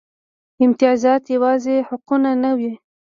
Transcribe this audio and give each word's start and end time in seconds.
امتیازات 0.63 1.23
یوازې 1.35 1.75
حقونه 1.89 2.29
نه 2.43 2.51
وو. 2.59 2.73